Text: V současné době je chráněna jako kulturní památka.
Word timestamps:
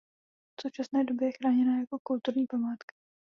V 0.59 0.61
současné 0.61 1.03
době 1.03 1.27
je 1.27 1.31
chráněna 1.31 1.79
jako 1.79 1.99
kulturní 2.03 2.45
památka. 2.47 2.95